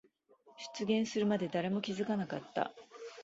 [0.75, 2.73] 出現するまで誰も気づかなかった。